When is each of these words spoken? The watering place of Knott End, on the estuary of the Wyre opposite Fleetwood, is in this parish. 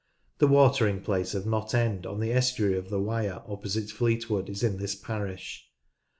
The 0.39 0.47
watering 0.47 1.01
place 1.01 1.35
of 1.35 1.45
Knott 1.45 1.75
End, 1.75 2.07
on 2.07 2.19
the 2.19 2.33
estuary 2.33 2.75
of 2.75 2.89
the 2.89 2.99
Wyre 2.99 3.43
opposite 3.47 3.91
Fleetwood, 3.91 4.49
is 4.49 4.63
in 4.63 4.77
this 4.77 4.95
parish. 4.95 5.69